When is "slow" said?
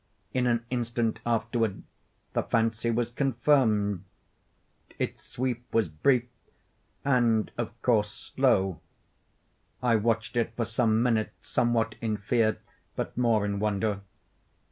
8.35-8.79